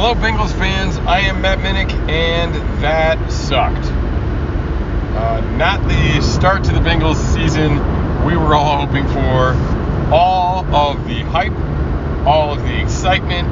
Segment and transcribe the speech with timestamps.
[0.00, 0.96] Hello, Bengals fans.
[0.96, 3.84] I am Matt Minnick, and that sucked.
[3.84, 7.72] Uh, not the start to the Bengals season
[8.24, 9.56] we were all hoping for.
[10.14, 11.52] All of the hype,
[12.24, 13.48] all of the excitement,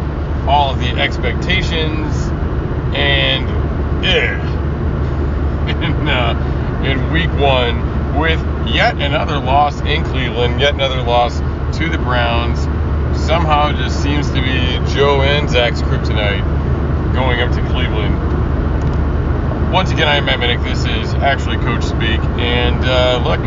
[0.48, 2.14] all of the expectations,
[2.95, 3.48] and
[4.06, 4.38] eh,
[5.84, 11.40] in, uh, in week one with yet another loss in Cleveland, yet another loss
[11.76, 12.76] to the Browns.
[13.27, 16.45] Somehow just seems to be Joe and Zac's kryptonite
[17.12, 18.15] going up to Cleveland.
[19.73, 20.63] Once again, I am Matt Minnick.
[20.63, 22.21] This is actually Coach Speak.
[22.38, 23.41] And uh, look,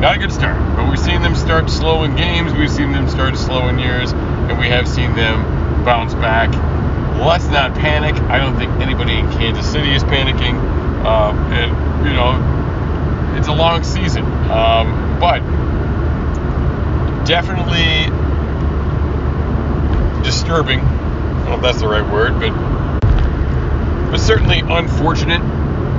[0.00, 3.08] not a good start, but we've seen them start slow in games, we've seen them
[3.08, 5.42] start slow in years, and we have seen them
[5.84, 6.50] bounce back.
[7.18, 8.14] Let's not panic.
[8.30, 10.54] I don't think anybody in Kansas City is panicking.
[11.04, 14.24] Um, and, you know, it's a long season.
[14.48, 15.42] Um, but
[17.24, 18.10] definitely
[20.22, 20.80] disturbing.
[20.80, 22.50] I don't know if that's the right word, but
[24.10, 25.40] but certainly unfortunate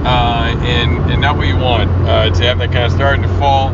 [0.05, 3.23] uh, and and not what you want uh, to have that kind of start and
[3.23, 3.69] to fall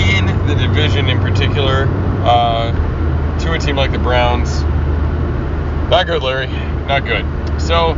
[0.00, 1.86] in the division in particular
[2.24, 2.72] uh,
[3.38, 4.62] to a team like the Browns.
[5.90, 6.48] Not good, Larry.
[6.86, 7.24] Not good.
[7.60, 7.92] So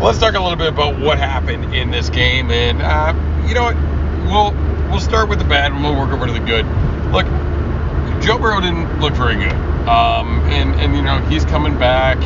[0.00, 3.14] let's talk a little bit about what happened in this game, and uh,
[3.46, 3.76] you know what?
[4.26, 6.66] We'll we'll start with the bad, and we'll work over to the good.
[7.12, 7.26] Look,
[8.20, 9.52] Joe Burrow didn't look very good,
[9.88, 12.18] um, and and you know he's coming back.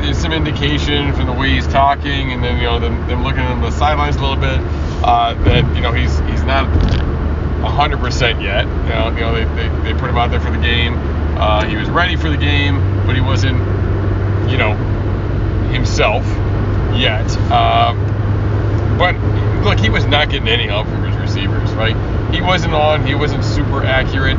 [0.00, 3.40] There's some indication from the way he's talking, and then you know them, them looking
[3.40, 4.60] on the sidelines a little bit
[5.02, 6.66] uh, that you know he's he's not
[7.60, 8.66] 100% yet.
[8.66, 10.94] You know, you know they, they, they put him out there for the game.
[11.36, 13.58] Uh, he was ready for the game, but he wasn't,
[14.48, 14.74] you know,
[15.72, 16.24] himself
[16.96, 17.26] yet.
[17.50, 17.94] Uh,
[18.96, 19.14] but
[19.64, 21.96] look, he was not getting any help from his receivers, right?
[22.32, 23.04] He wasn't on.
[23.04, 24.38] He wasn't super accurate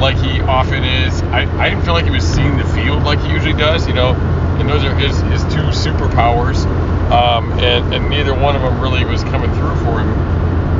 [0.00, 1.22] like he often is.
[1.22, 3.94] I, I didn't feel like he was seeing the field like he usually does, you
[3.94, 4.14] know.
[4.58, 6.64] And those are his, his two superpowers.
[7.10, 10.10] Um, and, and neither one of them really was coming through for him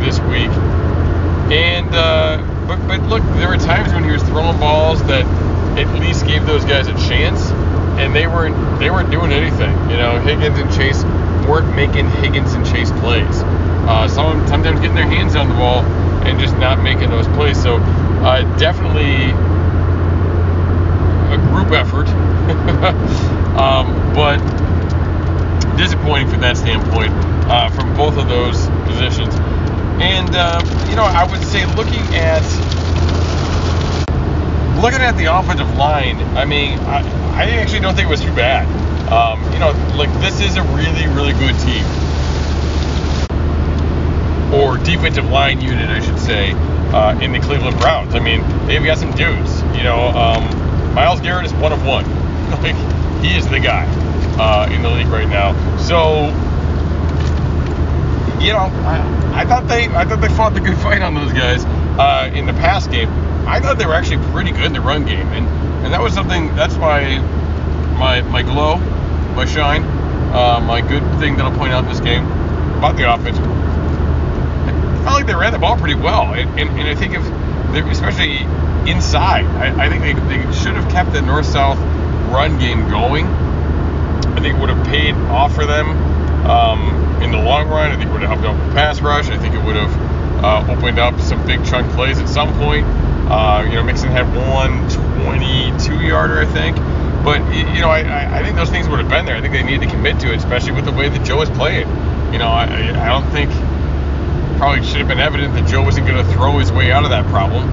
[0.01, 0.51] this week.
[1.51, 5.25] And uh, but but look, there were times when he was throwing balls that
[5.77, 7.51] at least gave those guys a chance,
[7.99, 9.73] and they weren't they weren't doing anything.
[9.91, 11.03] You know, Higgins and Chase
[11.49, 13.43] weren't making Higgins and Chase plays.
[13.91, 15.83] Uh, some sometimes getting their hands on the ball
[16.23, 17.61] and just not making those plays.
[17.61, 17.79] So
[18.23, 19.31] uh, definitely
[21.33, 22.09] a group effort,
[23.57, 24.39] um, but
[25.77, 27.13] disappointing from that standpoint
[27.51, 29.35] uh, from both of those positions.
[30.01, 32.43] And uh, you know, I would say looking at
[34.81, 37.01] looking at the offensive line, I mean, I,
[37.35, 38.67] I actually don't think it was too bad.
[39.11, 41.85] Um, you know, like this is a really, really good team,
[44.55, 46.53] or defensive line unit, I should say,
[46.93, 48.15] uh, in the Cleveland Browns.
[48.15, 49.63] I mean, they've got some dudes.
[49.77, 52.05] You know, um, Myles Garrett is one of one.
[52.63, 52.75] like
[53.23, 53.87] he is the guy
[54.39, 55.53] uh, in the league right now.
[55.79, 56.27] So,
[58.43, 61.33] you know, I, I, thought they I thought they fought the good fight on those
[61.33, 61.65] guys
[61.99, 63.09] uh, in the past game.
[63.47, 65.47] I thought they were actually pretty good in the run game, and
[65.85, 66.55] and that was something.
[66.57, 67.19] That's why
[67.99, 68.77] my my glow,
[69.35, 69.85] my shine,
[70.33, 72.25] uh, my good thing that I'll point out in this game
[72.79, 73.39] about the offense.
[75.01, 77.25] I felt like they ran the ball pretty well, and, and, and I think if
[77.91, 78.39] especially
[78.91, 81.79] inside, I, I think they, they should have kept the north-south
[82.31, 83.27] run game going.
[83.27, 85.89] I think it would have paid off for them
[86.47, 87.93] um, in the long run.
[87.93, 89.31] I think it would have helped out with pass rush.
[89.31, 92.85] I think it would have uh, opened up some big chunk plays at some point.
[93.31, 94.87] Uh, you know, Mixon had one
[95.25, 96.77] 22 yarder, I think.
[97.25, 99.37] But, you know, I, I think those things would have been there.
[99.37, 101.51] I think they need to commit to it, especially with the way that Joe is
[101.51, 101.89] playing.
[102.33, 103.51] You know, I, I don't think
[104.61, 107.11] probably should have been evident that Joe wasn't going to throw his way out of
[107.11, 107.65] that problem.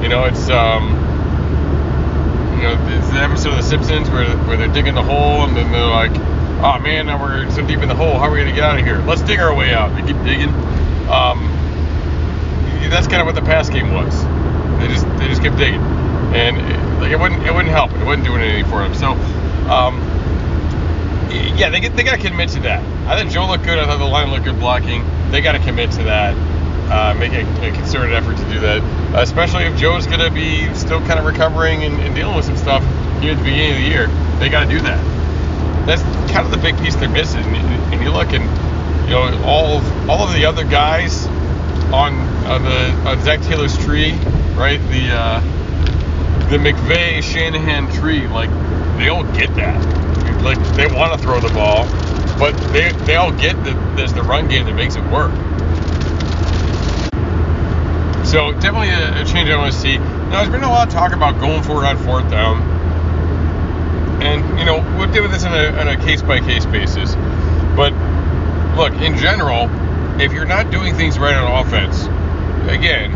[0.00, 0.94] You know, it's um,
[2.54, 5.56] you know, it's the episode of The Simpsons where where they're digging the hole and
[5.56, 6.12] then they're like,
[6.62, 8.12] oh man, now we're so deep in the hole.
[8.14, 8.98] How are we going to get out of here?
[8.98, 9.92] Let's dig our way out.
[9.96, 10.50] They keep digging.
[11.10, 11.50] Um,
[12.94, 14.22] that's kind of what the pass game was.
[14.78, 15.82] They just they just kept digging,
[16.30, 17.90] and it, like it wouldn't it wouldn't help.
[17.90, 18.94] It wasn't doing anything for them.
[18.94, 19.18] So.
[19.66, 19.98] Um,
[21.58, 22.82] yeah, they get, they got to commit to that.
[23.08, 23.78] I thought Joe looked good.
[23.78, 25.02] I thought the line looked good blocking.
[25.30, 26.34] They got to commit to that.
[26.90, 28.80] uh, make a, a, concerted effort to do that,
[29.20, 32.56] especially if Joe's going to be still kind of recovering and, and, dealing with some
[32.56, 32.82] stuff
[33.20, 34.06] here at the beginning of the year.
[34.38, 35.86] They got to do that.
[35.86, 36.02] That's
[36.32, 37.42] kind of the big piece they're missing.
[37.42, 38.44] And, you look and
[39.08, 41.26] you know all of all of the other guys
[41.92, 42.14] on
[42.46, 44.12] on the on Zac Taylor's tree,
[44.54, 44.80] right?
[44.90, 45.40] The uh,
[46.50, 48.50] the McVay Shanahan tree, like
[48.98, 49.74] they all get that.
[50.42, 51.86] Like they want to throw the ball,
[52.38, 55.32] but they they all get that there's the run game that makes it work.
[58.26, 59.98] So definitely a, a change I want to see.
[59.98, 62.60] Now there's been a lot of talk about going for it on fourth down,
[64.20, 67.14] and you know we'll deal with this on a, on a case by case basis.
[67.76, 67.92] But
[68.76, 69.70] look, in general,
[70.20, 72.04] if you're not doing things right on offense,
[72.68, 73.12] again,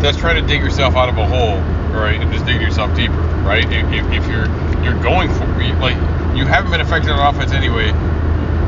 [0.00, 1.58] that's trying to dig yourself out of a hole,
[1.98, 3.64] right, and just dig yourself deeper, right?
[3.64, 4.46] If, if you're
[4.84, 5.46] you're going for
[5.80, 5.96] like
[6.36, 7.92] you haven't been effective on offense anyway,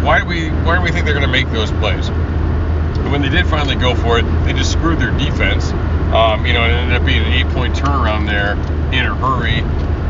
[0.03, 2.09] why do we why do we think they're going to make those plays?
[2.09, 5.71] And when they did finally go for it, they just screwed their defense.
[6.13, 8.53] Um, you know, it ended up being an eight-point turnaround there
[8.93, 9.63] in a hurry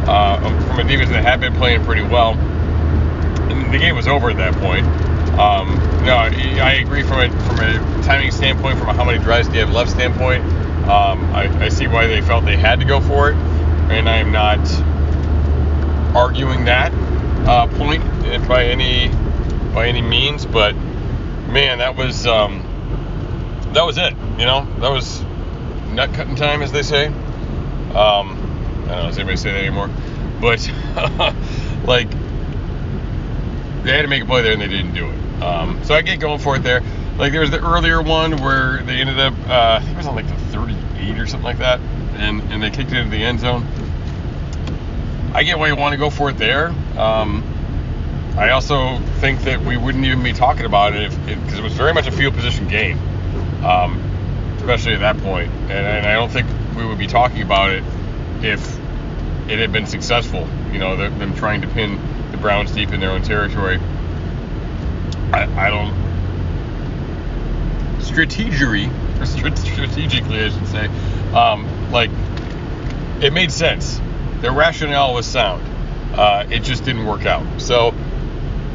[0.09, 2.35] uh, from a defense that had been playing pretty well.
[2.35, 4.87] And the game was over at that point.
[5.39, 9.49] Um, no, I agree from a from a timing standpoint, from a how many drives
[9.49, 10.45] do you have left standpoint.
[10.83, 14.17] Um, I, I, see why they felt they had to go for it, and I
[14.17, 14.59] am not
[16.15, 16.93] arguing that
[17.47, 18.03] uh, point
[18.49, 19.11] by any
[19.73, 20.47] by any means.
[20.47, 22.63] But man, that was um,
[23.73, 24.15] that was it.
[24.39, 25.23] You know, that was
[25.93, 27.07] nut cutting time, as they say.
[27.07, 28.39] Um,
[28.85, 29.91] I don't know, does anybody say that anymore?
[30.41, 30.61] But
[31.87, 32.11] like,
[33.83, 35.43] they had to make a play there, and they didn't do it.
[35.43, 36.83] Um, so I get going for it there.
[37.19, 40.07] Like there was the earlier one where they ended up, uh, I think it was
[40.07, 41.81] on like the 38 or something like that,
[42.15, 43.67] and and they kicked it into the end zone.
[45.35, 46.69] I get why you want to go for it there.
[46.97, 47.43] Um,
[48.37, 51.75] I also think that we wouldn't even be talking about it because it, it, was
[51.75, 52.99] very much a field position game,
[53.63, 54.01] um,
[54.57, 55.51] especially at that point.
[55.51, 57.85] And, and, I don't think we would be talking about it
[58.43, 58.79] if
[59.51, 60.49] it had been successful.
[60.73, 62.01] You know, them trying to pin
[62.31, 63.79] the Browns deep in their own territory.
[65.33, 65.93] I, I don't
[68.01, 68.91] strategery
[69.27, 70.87] strategically I should say
[71.33, 72.11] um, like
[73.23, 74.01] it made sense
[74.41, 75.63] their rationale was sound
[76.15, 77.95] uh, it just didn't work out so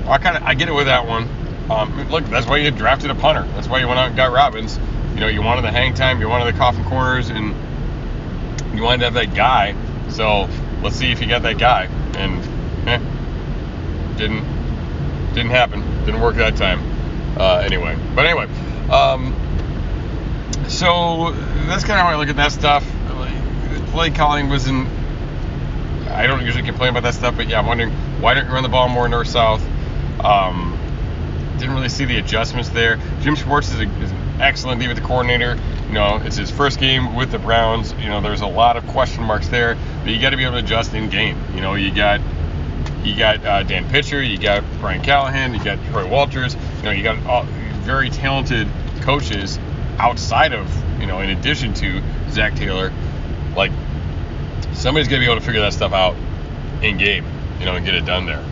[0.09, 1.27] I kind of I get it with that one
[1.69, 4.31] um, look that's why you drafted a punter that's why you went out and got
[4.31, 4.79] Robbins
[5.13, 7.55] you know you wanted the hang time you wanted the coffin corners and
[8.75, 9.75] you wanted to have that guy
[10.09, 10.49] so
[10.81, 12.99] let's see if you got that guy and eh,
[14.17, 14.57] didn't
[15.37, 15.81] didn't happen.
[16.05, 16.81] Didn't work that time.
[17.37, 18.45] Uh, anyway, but anyway,
[18.89, 19.35] um,
[20.67, 21.31] so
[21.67, 22.83] that's kind of how I look at that stuff.
[23.91, 24.87] Play calling was not
[26.09, 28.63] I don't usually complain about that stuff, but yeah, I'm wondering why don't you run
[28.63, 29.63] the ball more north south?
[30.23, 30.77] Um,
[31.57, 32.99] didn't really see the adjustments there.
[33.21, 35.59] Jim Schwartz is, a, is an excellent defensive coordinator.
[35.87, 37.93] You know, it's his first game with the Browns.
[37.93, 40.53] You know, there's a lot of question marks there, but you got to be able
[40.53, 41.41] to adjust in game.
[41.55, 42.21] You know, you got
[43.03, 46.55] you got uh, Dan Pitcher, you got Brian Callahan, you got Troy Walters.
[46.77, 47.43] You know, you got all,
[47.83, 48.67] very talented
[49.01, 49.57] coaches
[49.97, 50.69] outside of,
[50.99, 52.91] you know, in addition to Zac Taylor.
[53.55, 53.71] Like,
[54.73, 56.15] somebody's to be able to figure that stuff out
[56.83, 57.25] in game,
[57.59, 58.43] you know, and get it done there.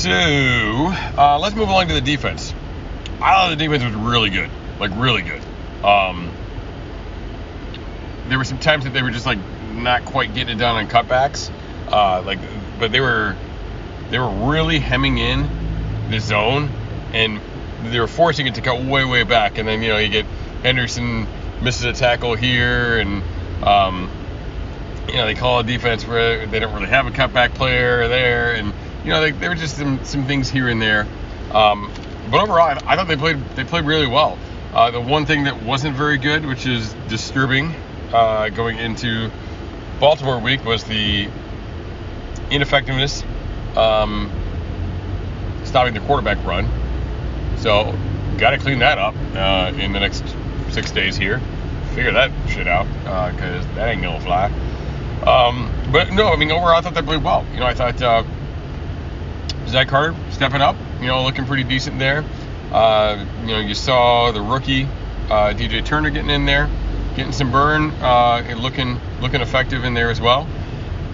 [0.00, 2.54] So, uh, let's move along to the defense.
[3.20, 4.48] I thought the defense was really good,
[4.78, 5.42] like really good.
[5.84, 6.30] Um,
[8.30, 9.38] there were some times that they were just like
[9.74, 11.50] not quite getting it done on cutbacks.
[11.86, 12.38] Uh, like
[12.78, 13.36] but they were
[14.08, 15.46] they were really hemming in
[16.08, 16.70] the zone
[17.12, 17.38] and
[17.84, 20.24] they were forcing it to cut way way back and then you know you get
[20.62, 21.26] Henderson
[21.60, 23.22] misses a tackle here and
[23.62, 24.10] um,
[25.08, 28.54] you know they call a defense where they don't really have a cutback player there
[28.54, 28.72] and
[29.04, 31.06] you know they, there were just some, some things here and there
[31.52, 31.90] um,
[32.30, 34.38] but overall I, I, thought they played they played really well
[34.72, 37.74] uh, the one thing that wasn't very good which is disturbing
[38.12, 39.30] uh, going into
[40.00, 41.28] Baltimore week was the
[42.50, 43.22] ineffectiveness,
[43.76, 44.30] um,
[45.64, 46.68] stopping the quarterback run.
[47.58, 47.94] So,
[48.38, 50.24] got to clean that up uh, in the next
[50.70, 51.40] six days here.
[51.94, 52.86] Figure that shit out
[53.34, 54.46] because uh, that ain't gonna fly.
[55.26, 57.44] Um, but no, I mean overall, I thought they played well.
[57.52, 58.24] You know, I thought uh,
[59.70, 60.76] Zach Carter stepping up.
[61.00, 62.24] You know, looking pretty decent there.
[62.72, 64.84] Uh, you know, you saw the rookie
[65.30, 66.68] uh, DJ Turner getting in there,
[67.16, 70.46] getting some burn, uh, and looking looking effective in there as well.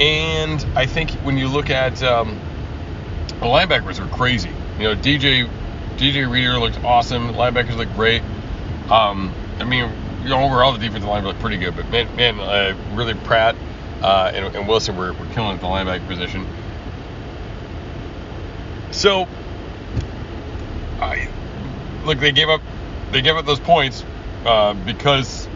[0.01, 2.39] And I think when you look at um,
[3.29, 4.51] the linebackers are crazy.
[4.79, 5.49] You know, DJ
[5.97, 7.33] DJ Reader looked awesome.
[7.35, 8.23] linebackers look great.
[8.91, 9.91] Um, I mean,
[10.23, 13.57] you know, overall the defensive line looked pretty good, but man, man uh, really Pratt
[14.03, 16.47] uh, and, and, Wilson were, were killing at the linebacker position.
[18.97, 19.29] So,
[21.01, 21.29] I
[22.07, 22.63] look, they gave up
[23.13, 24.03] they gave up those points,
[24.47, 25.47] uh, because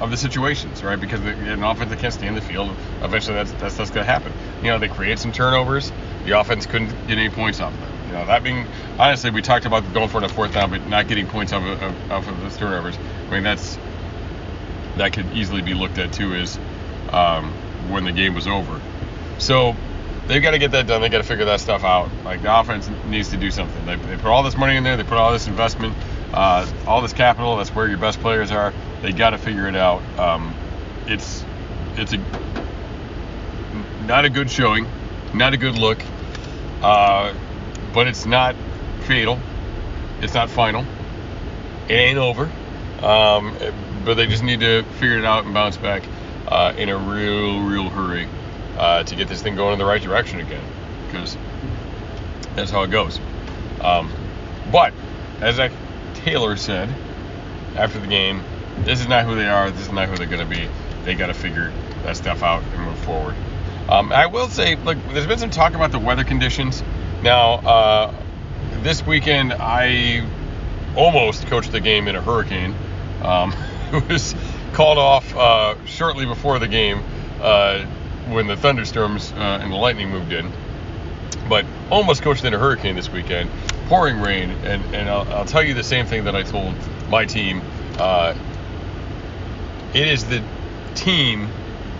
[0.00, 1.00] of the situations, right?
[1.00, 4.04] Because the, an offense that can't stay in the field, eventually that's that's, that's going
[4.04, 4.32] to happen.
[4.64, 5.92] You know, they created some turnovers.
[6.24, 7.92] The offense couldn't get any points off of them.
[8.08, 8.66] You know, that being
[8.98, 11.80] honestly, we talked about going for on fourth down, but not getting points off of,
[11.80, 12.98] of, off of those turnovers.
[13.28, 13.78] I mean, that's
[14.96, 16.58] that could easily be looked at too as
[17.12, 17.52] um,
[17.88, 18.80] when the game was over.
[19.38, 19.76] So
[20.30, 21.00] they've got to get that done.
[21.00, 22.08] They got to figure that stuff out.
[22.24, 23.84] Like the offense needs to do something.
[23.84, 24.96] They, they put all this money in there.
[24.96, 25.94] They put all this investment,
[26.32, 27.56] uh, all this capital.
[27.56, 28.72] That's where your best players are.
[29.02, 30.02] They got to figure it out.
[30.18, 30.54] Um,
[31.06, 31.44] it's
[31.96, 32.18] it's a
[34.06, 34.86] not a good showing,
[35.34, 36.00] not a good look,
[36.82, 37.34] uh,
[37.92, 38.54] but it's not
[39.02, 39.38] fatal.
[40.20, 40.84] It's not final.
[41.88, 42.50] It ain't over.
[43.02, 43.56] Um,
[44.04, 46.02] but they just need to figure it out and bounce back
[46.46, 48.28] uh, in a real, real hurry
[48.80, 50.64] uh, to get this thing going in the right direction again.
[51.06, 51.36] Because
[52.56, 53.20] that's how it goes.
[53.82, 54.10] Um,
[54.72, 54.94] but
[55.40, 55.70] as Zac
[56.14, 56.88] Taylor said
[57.76, 58.42] after the game,
[58.78, 59.70] this is not who they are.
[59.70, 60.66] This is not who they're going to be.
[61.04, 61.70] They got to figure
[62.04, 63.34] that stuff out and move forward.
[63.90, 66.82] Um, I will say, look, there's been some talk about the weather conditions.
[67.22, 68.14] Now, uh,
[68.82, 70.26] this weekend, I
[70.96, 72.74] almost coached the game in a hurricane.
[73.22, 73.52] Um,
[73.92, 74.34] it was
[74.72, 77.02] called off uh, shortly before the game
[77.42, 77.84] uh,
[78.28, 80.50] when the thunderstorms uh, and the lightning moved in.
[81.48, 83.50] But almost coached in a hurricane this weekend,
[83.88, 86.74] pouring rain, and, and I'll, I'll tell you the same thing that I told
[87.08, 87.62] my team.
[87.98, 88.34] Uh,
[89.92, 90.42] it is the
[90.94, 91.48] team,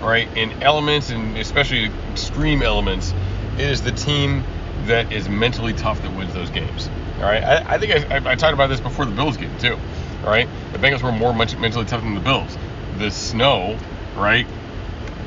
[0.00, 3.12] right, in elements and especially extreme elements,
[3.56, 4.44] it is the team
[4.86, 6.88] that is mentally tough that wins those games.
[7.16, 9.56] All right, I, I think I, I, I, talked about this before the Bills game
[9.58, 9.76] too.
[10.24, 12.56] All right, the Bengals were more mentally tough than the Bills.
[12.98, 13.78] The snow,
[14.16, 14.46] right?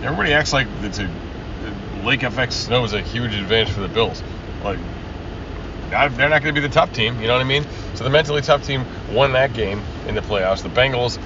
[0.04, 1.10] Everybody acts like it's a
[2.04, 4.22] lake effect snow is a huge advantage for the Bills.
[4.64, 4.80] Like
[5.90, 7.20] they're not going to be the tough team.
[7.22, 7.66] You know what I mean?
[7.96, 10.64] So the mentally tough team won that game in the playoffs.
[10.64, 11.20] The Bengals,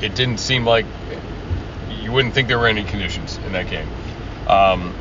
[0.00, 0.86] it didn't seem like
[2.00, 3.88] you wouldn't think there were any conditions in that game.
[4.48, 4.94] Um,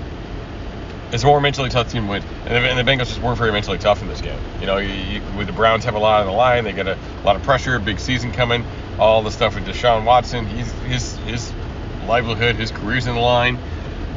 [1.12, 4.02] it's a more mentally tough team win, and the, Bengals just weren't very mentally tough
[4.02, 4.40] in this game.
[4.60, 6.88] You know, you, you, with the Browns have a lot on the line, they get
[6.88, 8.66] a, a, lot of pressure, big season coming,
[9.00, 11.54] all the stuff with Deshaun Watson, he's, his his
[12.06, 13.58] livelihood, his career's in the line.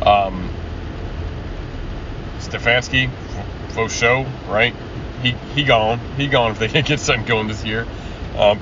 [0.02, 0.50] Um,
[2.38, 3.10] Stefanski,
[3.70, 4.74] faux show, right?
[5.22, 7.86] He he gone, he gone if they can't get something going this year.
[8.36, 8.60] Um,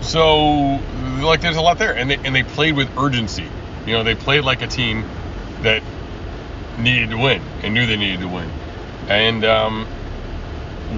[0.00, 0.80] so
[1.20, 3.48] like there's a lot there, and they and they played with urgency.
[3.86, 5.04] You know, they played like a team
[5.62, 5.82] that
[6.78, 8.50] needed to win and knew they needed to win,
[9.08, 9.86] and um,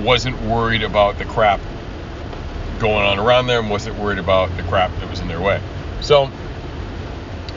[0.02, 1.60] wasn't worried about the crap
[2.78, 3.68] going on around them.
[3.68, 5.60] Wasn't worried about the crap that was in their way.
[6.00, 6.30] So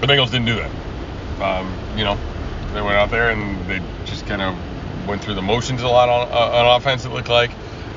[0.01, 0.71] the Bengals didn't do that.
[1.41, 2.17] Um, you know,
[2.73, 4.55] they went out there and they just kind of
[5.07, 7.05] went through the motions a lot on, uh, on offense.
[7.05, 7.51] It looked like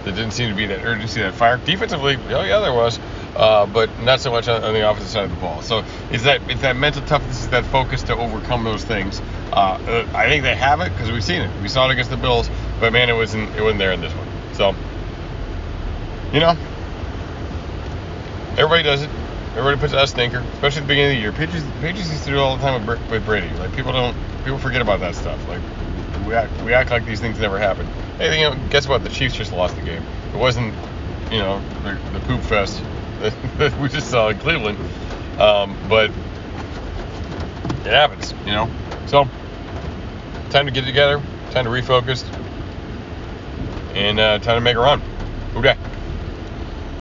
[0.05, 1.57] there didn't seem to be that urgency, that fire.
[1.57, 2.99] Defensively, oh yeah, there was.
[3.35, 5.61] Uh, but not so much on, on, the offensive side of the ball.
[5.61, 5.83] So
[6.13, 9.21] it's that it's that mental toughness, it's that focus to overcome those things.
[9.53, 11.51] Uh, uh I think they have it because we've seen it.
[11.61, 14.13] We saw it against the Bills, but man, it wasn't it wasn't there in this
[14.13, 14.29] one.
[14.53, 14.75] So
[16.33, 16.57] you know,
[18.57, 19.11] everybody does it.
[19.57, 21.33] Everybody puts a stinker, especially at the beginning of the year.
[21.33, 23.55] Patriots, Patriots used to do it all the time with, with Brady.
[23.55, 25.39] Like people don't people forget about that stuff.
[25.47, 25.61] Like
[26.27, 27.89] we act we act like these things never happened.
[28.19, 29.05] Hey, you know, guess what?
[29.05, 30.03] The Chiefs just lost the game.
[30.33, 30.75] It wasn't
[31.31, 32.83] you know the, the poop fest
[33.59, 34.77] that we just saw in Cleveland.
[35.39, 36.11] Um, but
[37.85, 38.69] it happens, you know.
[39.07, 39.29] So
[40.51, 42.25] time to get together, time to refocus,
[43.95, 45.01] and uh, time to make a run.
[45.55, 45.77] Okay.